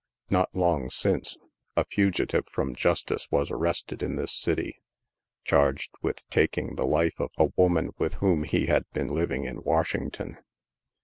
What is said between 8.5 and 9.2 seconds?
had been